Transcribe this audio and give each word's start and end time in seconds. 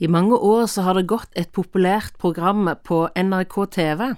I 0.00 0.08
mange 0.08 0.36
år 0.36 0.64
så 0.66 0.82
har 0.82 0.96
det 0.96 1.10
gått 1.12 1.28
et 1.36 1.50
populært 1.52 2.14
program 2.18 2.70
på 2.84 3.02
NRK 3.16 3.56
TV 3.70 4.14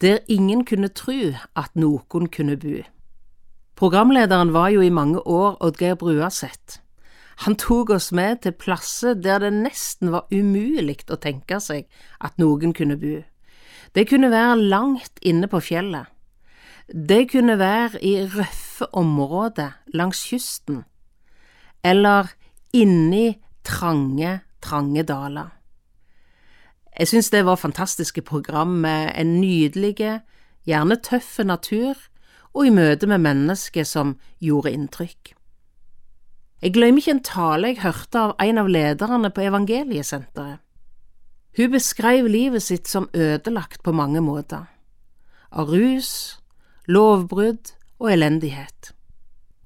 der 0.00 0.20
ingen 0.28 0.62
kunne 0.64 0.88
tru 0.88 1.34
at 1.58 1.74
noen 1.74 2.28
kunne 2.30 2.54
bo. 2.56 2.78
Programlederen 3.76 4.52
var 4.54 4.70
jo 4.70 4.80
i 4.80 4.92
mange 4.92 5.18
år 5.26 5.58
Oddgeir 5.60 5.98
Bruaseth. 5.98 6.78
Han 7.44 7.56
tok 7.56 7.90
oss 7.90 8.10
med 8.12 8.42
til 8.44 8.52
plasser 8.52 9.16
der 9.18 9.40
det 9.42 9.50
nesten 9.56 10.12
var 10.14 10.28
umulig 10.30 11.00
å 11.10 11.18
tenke 11.18 11.58
seg 11.60 11.88
at 12.20 12.38
noen 12.38 12.74
kunne 12.76 12.96
bo. 13.00 13.18
Det 13.96 14.06
kunne 14.08 14.30
være 14.30 14.60
langt 14.70 15.18
inne 15.26 15.48
på 15.50 15.58
fjellet. 15.64 16.06
Det 16.86 17.26
kunne 17.32 17.58
være 17.58 17.98
i 18.04 18.14
røffe 18.30 18.86
områder 18.94 19.74
langs 19.94 20.22
kysten, 20.28 20.84
eller 21.82 22.30
inni 22.72 23.40
trange 23.66 24.40
trange 24.62 25.02
daler. 25.02 25.50
Jeg 26.98 27.08
synes 27.08 27.30
det 27.30 27.44
var 27.46 27.56
fantastiske 27.56 28.22
program 28.22 28.68
med 28.82 29.12
en 29.16 29.40
nydelig, 29.40 30.20
gjerne 30.66 30.96
tøff 30.96 31.38
natur, 31.38 31.94
og 32.54 32.66
i 32.66 32.70
møte 32.74 33.06
med 33.06 33.22
mennesker 33.22 33.84
som 33.86 34.16
gjorde 34.42 34.72
inntrykk. 34.72 35.34
Jeg 36.62 36.74
glemmer 36.74 37.00
ikke 37.00 37.14
en 37.14 37.24
tale 37.24 37.70
jeg 37.70 37.82
hørte 37.84 38.20
av 38.20 38.34
en 38.42 38.58
av 38.58 38.68
lederne 38.68 39.30
på 39.30 39.46
Evangeliesenteret. 39.46 40.58
Hun 41.56 41.72
beskrev 41.72 42.28
livet 42.30 42.62
sitt 42.62 42.88
som 42.88 43.08
ødelagt 43.14 43.82
på 43.82 43.92
mange 43.92 44.20
måter, 44.20 44.68
av 45.50 45.70
rus, 45.72 46.38
lovbrudd 46.86 47.72
og 47.98 48.12
elendighet 48.12 48.92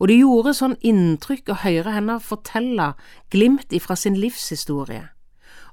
og 0.03 0.11
det 0.11 0.19
gjorde 0.19 0.55
sånn 0.59 0.77
inntrykk 0.83 1.53
å 1.53 1.61
høre 1.63 1.95
henne 1.95 2.19
fortelle 2.23 2.93
glimt 3.31 3.73
ifra 3.77 3.97
sin 3.99 4.17
livshistorie. 4.19 5.07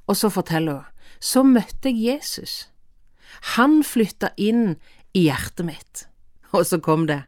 Og 0.07 0.17
så 0.17 0.29
forteller 0.33 0.81
hun, 0.81 0.87
så 1.21 1.43
møtte 1.45 1.89
jeg 1.89 2.01
Jesus. 2.05 2.53
Han 3.55 3.81
flytta 3.85 4.31
inn 4.37 4.75
i 5.13 5.27
hjertet 5.27 5.65
mitt. 5.67 6.05
Og 6.51 6.65
så 6.67 6.81
kom 6.83 7.05
det, 7.07 7.23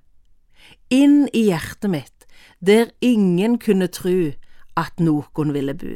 inn 0.91 1.27
i 1.33 1.47
hjertet 1.49 1.91
mitt, 1.93 2.25
der 2.59 2.91
ingen 3.01 3.59
kunne 3.61 3.87
tru 3.87 4.33
at 4.79 4.99
noen 4.99 5.53
ville 5.55 5.75
bo. 5.77 5.93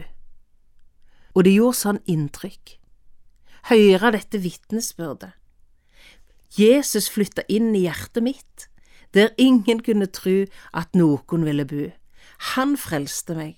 Og 1.35 1.45
det 1.45 1.53
gjorde 1.57 1.81
sånn 1.81 1.99
inntrykk. 2.09 2.77
Høre 3.69 4.13
dette 4.15 4.39
vitnesbyrdet. 4.41 5.33
Jesus 6.57 7.09
flytta 7.11 7.43
inn 7.51 7.73
i 7.75 7.83
hjertet 7.83 8.23
mitt 8.23 8.67
der 9.13 9.29
ingen 9.37 9.83
kunne 9.83 10.05
tru 10.05 10.45
at 10.73 10.95
noen 10.95 11.45
ville 11.45 11.65
bo. 11.65 11.89
Han 12.53 12.77
frelste 12.77 13.35
meg, 13.35 13.55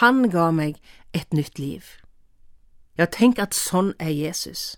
han 0.00 0.28
ga 0.30 0.50
meg 0.50 0.80
et 1.16 1.32
nytt 1.34 1.58
liv. 1.58 1.84
Ja, 2.98 3.06
tenk 3.06 3.38
at 3.38 3.56
sånn 3.56 3.94
er 3.98 4.12
Jesus. 4.12 4.76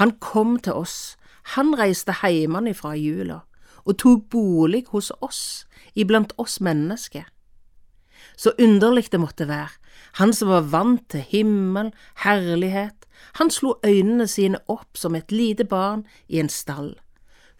Han 0.00 0.16
kom 0.18 0.56
til 0.58 0.74
oss, 0.74 1.16
han 1.54 1.74
reiste 1.78 2.20
heimanifra 2.22 2.94
i 2.96 3.04
jula 3.04 3.44
og 3.84 3.98
tok 4.00 4.22
bolig 4.32 4.86
hos 4.94 5.10
oss, 5.20 5.66
iblant 5.94 6.32
oss 6.40 6.56
mennesker. 6.64 7.26
Så 8.36 8.54
underlig 8.58 9.10
det 9.12 9.20
måtte 9.20 9.46
være, 9.48 9.76
han 10.18 10.32
som 10.32 10.48
var 10.48 10.70
vant 10.72 11.04
til 11.12 11.20
himmel, 11.20 11.92
herlighet, 12.24 13.04
han 13.38 13.50
slo 13.50 13.76
øynene 13.84 14.26
sine 14.26 14.58
opp 14.66 14.96
som 14.96 15.14
et 15.14 15.30
lite 15.30 15.68
barn 15.68 16.06
i 16.28 16.40
en 16.40 16.48
stall 16.48 16.94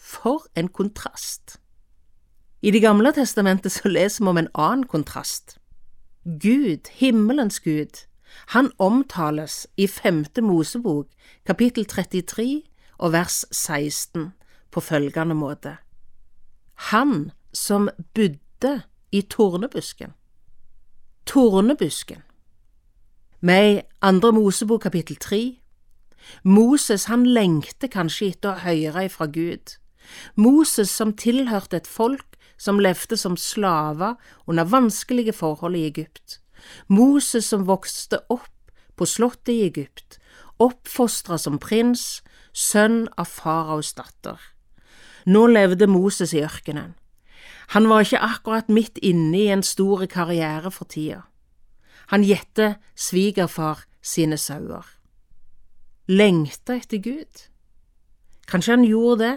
for 0.04 0.44
en 0.56 0.68
kontrast! 0.68 1.60
I 2.62 2.70
Det 2.70 2.80
gamle 2.82 3.12
testamentet 3.12 3.72
så 3.72 3.88
leser 3.88 4.24
vi 4.24 4.28
om 4.28 4.38
en 4.38 4.48
annen 4.54 4.86
kontrast. 4.86 5.58
Gud, 6.24 6.88
himmelens 6.90 7.60
Gud, 7.60 8.06
han 8.46 8.70
omtales 8.78 9.66
i 9.76 9.86
femte 9.86 10.42
Mosebok, 10.42 11.06
kapittel 11.46 11.84
33 11.84 12.62
og 12.98 13.12
vers 13.12 13.44
16, 13.52 14.32
på 14.70 14.80
følgende 14.80 15.34
måte. 15.34 15.76
Han 16.74 17.30
som 17.52 17.88
budde 18.14 18.82
i 19.12 19.20
tornebusken. 19.20 20.12
Tornebusken. 21.26 22.22
Med 23.40 23.80
andre 24.02 24.32
Mosebok 24.32 24.80
kapittel 24.80 25.16
3. 25.16 25.58
Moses 26.42 27.04
han 27.04 27.26
lengter 27.26 27.88
kanskje 27.88 28.32
etter 28.32 28.54
å 28.54 28.62
høre 28.64 29.04
ifra 29.04 29.26
Gud. 29.26 29.76
Moses 30.34 30.90
som 30.90 31.12
tilhørte 31.16 31.82
et 31.82 31.90
folk 31.90 32.38
som 32.60 32.78
levde 32.78 33.16
som 33.16 33.36
slaver 33.36 34.14
under 34.46 34.64
vanskelige 34.64 35.32
forhold 35.32 35.76
i 35.76 35.86
Egypt. 35.88 36.40
Moses 36.88 37.50
som 37.50 37.66
vokste 37.68 38.20
opp 38.32 38.50
på 38.96 39.06
slottet 39.06 39.52
i 39.52 39.62
Egypt, 39.66 40.18
oppfostra 40.62 41.38
som 41.38 41.58
prins, 41.58 42.22
sønn 42.54 43.08
av 43.18 43.26
faraos 43.26 43.92
datter. 43.98 44.38
Nå 45.26 45.46
levde 45.50 45.88
Moses 45.90 46.34
i 46.34 46.44
ørkenen. 46.44 46.94
Han 47.72 47.88
var 47.88 48.04
ikke 48.04 48.20
akkurat 48.22 48.68
midt 48.68 49.00
inne 49.02 49.38
i 49.40 49.48
en 49.50 49.64
stor 49.64 50.04
karriere 50.06 50.70
for 50.70 50.84
tida. 50.84 51.24
Han 52.12 52.22
gjette 52.22 52.76
svigerfar 52.94 53.86
sine 54.04 54.36
sauer. 54.36 54.84
Lengta 56.06 56.76
etter 56.76 57.00
Gud? 57.00 57.48
Kanskje 58.46 58.76
han 58.76 58.84
gjorde 58.84 59.24
det, 59.24 59.36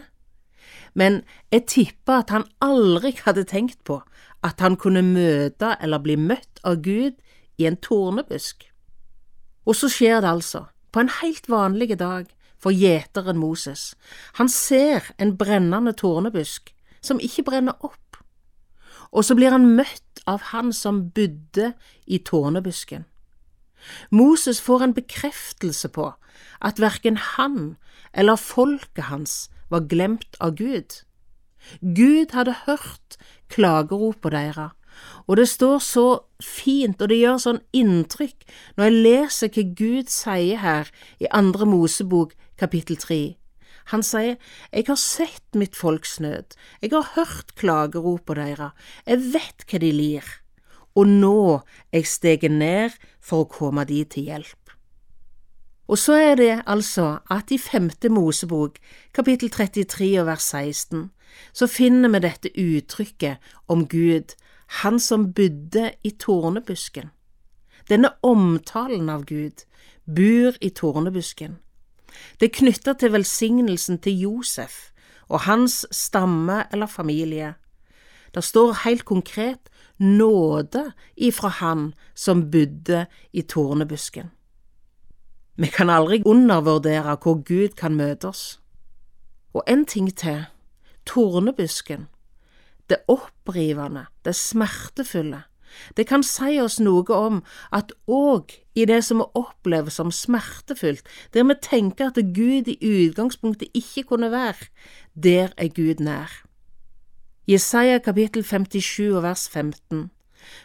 men 0.98 1.22
jeg 1.54 1.68
tipper 1.70 2.24
at 2.24 2.32
han 2.34 2.48
aldri 2.64 3.14
hadde 3.22 3.46
tenkt 3.46 3.84
på 3.86 4.00
at 4.46 4.62
han 4.64 4.78
kunne 4.82 5.04
møte 5.06 5.76
eller 5.82 6.02
bli 6.02 6.16
møtt 6.18 6.62
av 6.66 6.82
Gud 6.86 7.18
i 7.62 7.68
en 7.70 7.78
tornebusk. 7.78 8.66
Og 9.68 9.78
så 9.78 9.90
skjer 9.92 10.22
det 10.24 10.32
altså, 10.32 10.66
på 10.92 11.04
en 11.04 11.14
helt 11.22 11.50
vanlig 11.52 12.00
dag 12.00 12.30
for 12.58 12.74
gjeteren 12.74 13.38
Moses. 13.38 13.94
Han 14.42 14.50
ser 14.50 15.12
en 15.22 15.36
brennende 15.38 15.94
tornebusk 15.94 16.74
som 17.02 17.22
ikke 17.22 17.46
brenner 17.46 17.78
opp, 17.86 18.18
og 19.12 19.26
så 19.26 19.38
blir 19.38 19.54
han 19.54 19.70
møtt 19.78 20.24
av 20.28 20.50
han 20.52 20.74
som 20.74 21.08
bodde 21.16 21.72
i 22.06 22.18
tornebusken. 22.18 23.06
Moses 24.10 24.60
får 24.62 24.84
en 24.84 24.96
bekreftelse 24.98 25.90
på 25.94 26.10
at 26.66 26.82
verken 26.82 27.18
han 27.38 27.78
eller 28.14 28.36
folket 28.42 29.08
hans 29.12 29.48
var 29.70 29.88
glemt 29.92 30.38
av 30.40 30.56
Gud. 30.60 31.02
Gud 31.82 32.34
hadde 32.36 32.56
hørt 32.66 33.18
klageropet 33.52 34.36
deres, 34.36 34.74
og 35.28 35.38
det 35.38 35.48
står 35.50 35.80
så 35.84 36.06
fint, 36.42 37.02
og 37.02 37.12
det 37.12 37.20
gjør 37.20 37.42
sånn 37.42 37.60
inntrykk 37.76 38.48
når 38.78 38.88
jeg 38.88 39.04
leser 39.08 39.52
hva 39.54 39.66
Gud 39.82 40.14
sier 40.14 40.64
her 40.64 40.90
i 41.22 41.30
Andre 41.32 41.68
Mosebok 41.70 42.34
kapittel 42.58 42.98
tre. 43.02 43.22
Han 43.92 44.04
sier, 44.04 44.36
Jeg 44.74 44.86
har 44.88 45.00
sett 45.00 45.56
mitt 45.56 45.76
folks 45.76 46.20
nød, 46.20 46.58
jeg 46.82 46.92
har 46.92 47.14
hørt 47.16 47.56
klageropet 47.56 48.36
deres, 48.36 48.74
jeg 49.06 49.34
vet 49.34 49.64
hva 49.70 49.80
de 49.80 49.92
lir, 49.92 50.26
og 50.96 51.08
nå 51.08 51.62
er 51.94 52.02
jeg 52.02 52.08
steget 52.08 52.52
ned 52.52 52.98
for 53.22 53.46
å 53.46 53.52
komme 53.52 53.86
de 53.86 54.04
til 54.04 54.28
hjelp. 54.28 54.67
Og 55.88 55.98
så 55.98 56.14
er 56.20 56.36
det 56.36 56.64
altså 56.68 57.20
at 57.32 57.52
i 57.52 57.58
femte 57.58 58.10
Mosebok, 58.10 58.78
kapittel 59.14 59.50
33 59.50 60.20
og 60.20 60.26
vers 60.28 60.44
16, 60.44 61.12
så 61.54 61.68
finner 61.68 62.10
vi 62.10 62.20
dette 62.20 62.52
uttrykket 62.60 63.38
om 63.68 63.88
Gud, 63.88 64.36
han 64.84 65.00
som 65.00 65.34
bodde 65.34 65.92
i 66.04 66.12
tornebusken. 66.20 67.12
Denne 67.88 68.12
omtalen 68.24 69.10
av 69.10 69.24
Gud, 69.26 69.64
bur 70.06 70.58
i 70.62 70.70
tornebusken. 70.70 71.58
Det 72.40 72.50
er 72.50 72.58
knytta 72.60 72.94
til 73.00 73.14
velsignelsen 73.14 74.00
til 74.04 74.20
Josef 74.26 74.90
og 75.28 75.46
hans 75.48 75.86
stamme 75.92 76.66
eller 76.72 76.88
familie. 76.88 77.54
Det 78.36 78.44
står 78.44 78.84
helt 78.84 79.06
konkret 79.06 79.70
nåde 80.00 80.92
ifra 81.16 81.48
han 81.48 81.94
som 82.16 82.50
bodde 82.52 83.06
i 83.34 83.42
tornebusken. 83.42 84.32
Vi 85.58 85.68
kan 85.74 85.90
aldri 85.90 86.22
undervurdere 86.26 87.18
hvor 87.18 87.42
Gud 87.42 87.74
kan 87.78 87.96
møte 87.98 88.30
oss. 88.30 88.60
Og 89.54 89.64
en 89.68 89.86
ting 89.86 90.12
til, 90.14 90.46
tornebusken, 91.06 92.08
det 92.90 92.98
opprivende, 93.08 94.06
det 94.26 94.36
smertefulle, 94.36 95.44
det 95.98 96.08
kan 96.08 96.24
si 96.24 96.60
oss 96.62 96.78
noe 96.80 97.06
om 97.14 97.40
at 97.74 97.92
òg 98.08 98.54
i 98.78 98.86
det 98.90 99.02
som 99.06 99.22
vi 99.22 99.28
opplever 99.38 99.94
som 99.94 100.12
smertefullt, 100.14 101.06
der 101.34 101.48
vi 101.50 101.58
tenker 101.62 102.12
at 102.12 102.22
Gud 102.36 102.70
i 102.70 102.78
utgangspunktet 102.82 103.74
ikke 103.74 104.04
kunne 104.12 104.32
være, 104.32 104.70
der 105.16 105.54
er 105.58 105.74
Gud 105.74 106.04
nær. 106.04 106.44
Jesaja 107.48 107.98
kapittel 108.04 108.44
57 108.44 109.24
vers 109.24 109.50
15 109.50 110.10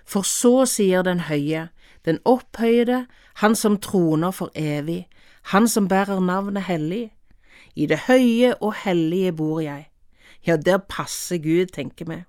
For 0.04 0.22
så 0.22 0.64
sier 0.66 1.02
den 1.02 1.20
høye, 1.28 1.68
den 2.04 2.18
opphøyde, 2.24 3.06
han 3.40 3.54
som 3.54 3.78
troner 3.80 4.30
for 4.30 4.50
evig, 4.54 5.06
han 5.54 5.68
som 5.68 5.88
bærer 5.88 6.20
navnet 6.20 6.62
hellig. 6.62 7.12
I 7.74 7.86
det 7.86 8.04
høye 8.08 8.54
og 8.60 8.74
hellige 8.84 9.32
bor 9.32 9.60
jeg. 9.60 9.88
Ja, 10.46 10.56
der 10.56 10.78
passer 10.78 11.38
Gud, 11.38 11.66
tenker 11.72 12.04
vi. 12.04 12.22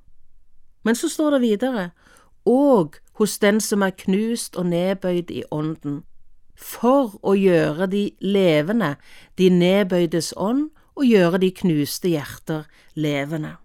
Men 0.84 0.96
så 0.96 1.10
står 1.10 1.30
det 1.30 1.42
videre, 1.42 1.90
og 2.46 2.96
hos 3.14 3.38
den 3.40 3.62
som 3.62 3.82
er 3.82 3.96
knust 3.98 4.56
og 4.56 4.66
nedbøyd 4.66 5.32
i 5.32 5.44
ånden. 5.52 6.04
for 6.56 7.18
å 7.26 7.34
gjøre 7.34 7.88
de 7.90 8.04
levende, 8.22 8.96
de 9.38 9.50
nedbøydes 9.50 10.34
ånd, 10.38 10.70
og 10.96 11.06
gjøre 11.10 11.40
de 11.42 11.50
knuste 11.52 12.12
hjerter 12.12 12.68
levende. 12.94 13.56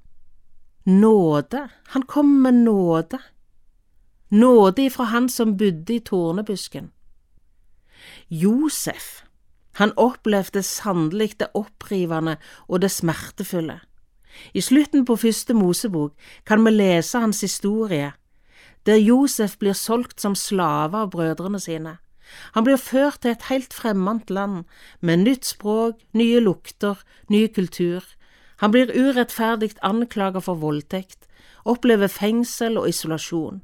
Nåde, 0.89 1.69
han 1.93 2.07
kom 2.09 2.27
med 2.43 2.65
nåde. 2.65 3.21
Nåde 4.31 4.83
ifra 4.83 5.05
han 5.05 5.29
som 5.29 5.57
bodde 5.57 5.95
i 5.95 6.01
tornebusken. 6.01 6.91
Josef, 8.29 9.23
han 9.73 9.93
opplevde 9.97 10.63
sannelig 10.63 11.39
det 11.41 11.49
opprivende 11.55 12.37
og 12.69 12.83
det 12.83 12.91
smertefulle. 12.93 13.79
I 14.55 14.61
slutten 14.61 15.07
på 15.09 15.17
første 15.17 15.55
Mosebok 15.55 16.13
kan 16.47 16.65
vi 16.65 16.71
lese 16.71 17.19
hans 17.19 17.41
historie, 17.41 18.13
der 18.87 19.01
Josef 19.01 19.57
blir 19.59 19.73
solgt 19.73 20.21
som 20.21 20.35
slave 20.35 20.97
av 20.97 21.11
brødrene 21.11 21.61
sine. 21.61 21.97
Han 22.53 22.65
blir 22.65 22.77
ført 22.77 23.23
til 23.23 23.33
et 23.33 23.49
helt 23.49 23.73
fremmed 23.75 24.29
land, 24.29 24.65
med 25.01 25.25
nytt 25.25 25.49
språk, 25.49 25.97
nye 26.13 26.41
lukter, 26.41 27.01
ny 27.31 27.47
kultur. 27.49 28.05
Han 28.61 28.71
blir 28.71 28.93
urettferdig 28.93 29.73
anklaget 29.83 30.45
for 30.45 30.61
voldtekt, 30.61 31.25
opplever 31.65 32.13
fengsel 32.13 32.77
og 32.77 32.89
isolasjon 32.89 33.63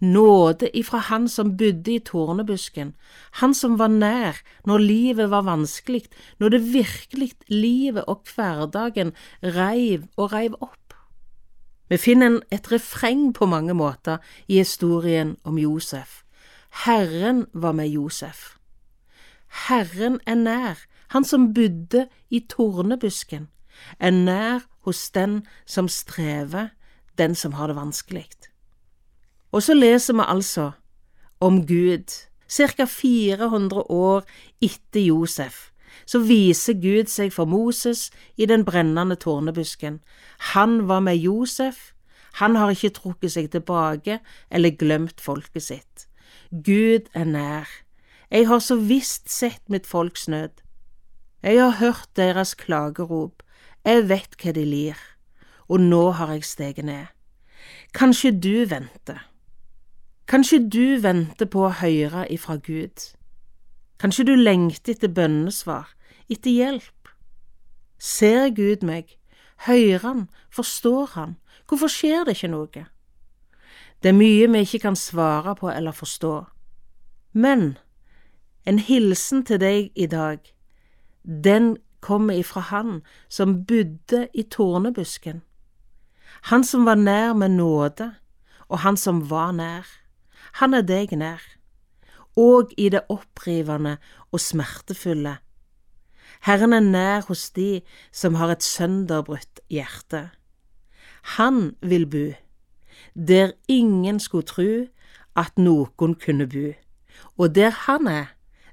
nåde 0.00 0.70
ifra 0.76 0.98
Han 0.98 1.28
som 1.28 1.56
bodde 1.56 1.92
i 1.92 2.00
tornebusken, 2.00 2.94
Han 3.40 3.54
som 3.54 3.78
var 3.78 3.88
nær 3.88 4.40
når 4.64 4.78
livet 4.78 5.30
var 5.30 5.42
vanskelig, 5.42 6.04
når 6.38 6.48
det 6.48 6.72
virkelig 6.72 7.32
livet 7.48 8.04
og 8.04 8.24
hverdagen 8.34 9.12
reiv 9.42 10.08
og 10.16 10.32
reiv 10.32 10.54
opp. 10.60 10.94
Vi 11.88 11.96
finner 11.96 12.40
et 12.50 12.72
refreng 12.72 13.34
på 13.34 13.46
mange 13.46 13.74
måter 13.74 14.18
i 14.48 14.58
historien 14.58 15.36
om 15.44 15.58
Josef. 15.58 16.22
Herren 16.84 17.46
var 17.52 17.72
med 17.72 17.88
Josef. 17.88 18.56
Herren 19.68 20.18
er 20.26 20.34
nær, 20.34 20.78
han 21.08 21.24
som 21.24 21.52
bodde 21.54 22.08
i 22.30 22.40
tornebusken, 22.40 23.48
er 24.00 24.10
nær 24.10 24.64
hos 24.82 25.10
den 25.10 25.44
som 25.66 25.88
strever, 25.88 26.72
den 27.18 27.34
som 27.34 27.52
har 27.52 27.70
det 27.70 27.76
vanskelig. 27.76 28.26
Og 29.54 29.62
så 29.62 29.74
leser 29.74 30.16
vi 30.18 30.24
altså 30.26 30.70
om 31.40 31.60
Gud, 31.66 32.10
ca 32.50 32.86
400 32.90 33.84
år 33.90 34.24
etter 34.62 35.00
Josef. 35.00 35.70
Så 36.06 36.18
viser 36.26 36.74
Gud 36.82 37.06
seg 37.08 37.30
for 37.32 37.46
Moses 37.46 38.10
i 38.36 38.48
den 38.50 38.64
brennende 38.66 39.14
tårnebusken. 39.14 40.00
Han 40.54 40.88
var 40.88 41.00
med 41.06 41.22
Josef, 41.22 41.92
han 42.42 42.56
har 42.56 42.74
ikke 42.74 42.96
trukket 42.96 43.32
seg 43.36 43.50
tilbake 43.52 44.18
eller 44.50 44.74
glemt 44.74 45.22
folket 45.22 45.62
sitt. 45.62 46.06
Gud 46.50 47.06
er 47.14 47.24
nær. 47.24 47.68
Jeg 48.30 48.48
har 48.50 48.58
så 48.58 48.74
visst 48.74 49.30
sett 49.30 49.62
mitt 49.70 49.86
folks 49.86 50.26
nød. 50.28 50.50
Jeg 51.42 51.60
har 51.60 51.78
hørt 51.78 52.08
deres 52.16 52.54
klagerop, 52.58 53.42
jeg 53.84 54.08
vet 54.08 54.34
hva 54.40 54.54
de 54.56 54.64
lir, 54.64 54.98
og 55.68 55.80
nå 55.80 56.10
har 56.18 56.32
jeg 56.32 56.44
steget 56.48 56.88
ned. 56.88 57.06
Kanskje 57.94 58.32
du 58.32 58.64
venter. 58.66 59.20
Kanskje 60.26 60.58
du 60.72 61.00
venter 61.02 61.44
på 61.44 61.66
å 61.66 61.74
høre 61.82 62.24
ifra 62.32 62.56
Gud. 62.56 63.10
Kanskje 64.00 64.24
du 64.24 64.32
lengter 64.36 64.94
etter 64.94 65.10
bønnesvar, 65.12 65.90
etter 66.32 66.50
hjelp. 66.50 67.10
Ser 68.00 68.48
Gud 68.56 68.82
meg? 68.82 69.18
Hører 69.66 70.00
Han? 70.02 70.22
Forstår 70.50 71.10
Han? 71.14 71.36
Hvorfor 71.68 71.92
skjer 71.92 72.24
det 72.24 72.38
ikke 72.38 72.48
noe? 72.52 72.84
Det 74.00 74.10
er 74.10 74.16
mye 74.16 74.48
vi 74.52 74.62
ikke 74.64 74.80
kan 74.86 74.96
svare 74.96 75.54
på 75.56 75.68
eller 75.70 75.92
forstå. 75.92 76.34
Men 77.32 77.76
en 78.64 78.78
hilsen 78.78 79.44
til 79.44 79.60
deg 79.60 79.90
i 79.94 80.06
dag, 80.06 80.40
den 81.24 81.76
kommer 82.00 82.36
ifra 82.36 82.60
Han 82.60 83.02
som 83.28 83.66
bodde 83.68 84.28
i 84.34 84.42
tornebusken, 84.42 85.42
Han 86.48 86.64
som 86.64 86.84
var 86.84 86.94
nær 86.94 87.32
med 87.32 87.48
nåde, 87.60 88.14
og 88.68 88.78
Han 88.78 88.96
som 88.96 89.30
var 89.30 89.52
nær. 89.52 90.03
Han 90.52 90.74
er 90.74 90.82
deg 90.82 91.12
nær, 91.16 91.42
og 92.36 92.72
i 92.78 92.88
det 92.88 93.04
opprivende 93.08 93.96
og 94.32 94.40
smertefulle. 94.40 95.38
Herren 96.44 96.72
er 96.72 96.80
nær 96.84 97.26
hos 97.28 97.50
de 97.56 97.82
som 98.12 98.34
har 98.34 98.52
et 98.52 98.62
sønderbrutt 98.62 99.60
hjerte. 99.70 100.30
Han 101.38 101.76
vil 101.80 102.06
bu, 102.06 102.34
der 103.14 103.52
ingen 103.68 104.20
skulle 104.20 104.46
tru 104.46 104.86
at 105.36 105.58
noen 105.58 106.14
kunne 106.20 106.46
bu, 106.46 106.74
og 107.38 107.54
der 107.54 107.70
han 107.86 108.06
er, 108.06 108.26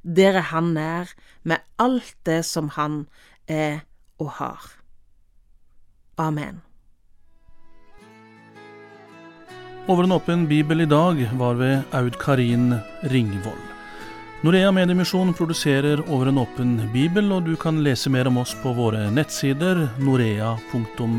der 0.04 0.42
er 0.42 0.50
han 0.52 0.74
nær 0.76 1.14
med 1.44 1.58
alt 1.80 2.16
det 2.26 2.46
som 2.46 2.70
han 2.70 3.08
er 3.48 3.80
og 4.20 4.32
har. 4.32 4.68
Amen. 6.18 6.62
Over 9.88 10.04
en 10.04 10.12
åpen 10.12 10.48
bibel 10.48 10.82
i 10.82 10.86
dag 10.86 11.30
var 11.34 11.54
ved 11.54 11.82
Aud 11.92 12.18
Karin 12.20 12.76
Ringvold. 13.02 13.66
Norea 14.42 14.72
Mediemisjon 14.72 15.34
produserer 15.34 16.04
Over 16.10 16.30
en 16.30 16.38
åpen 16.38 16.90
bibel, 16.94 17.32
og 17.34 17.46
du 17.50 17.56
kan 17.58 17.82
lese 17.84 18.10
mer 18.10 18.30
om 18.30 18.38
oss 18.42 18.54
på 18.62 18.74
våre 18.78 19.10
nettsider 19.14 19.88
norea.no. 19.98 21.12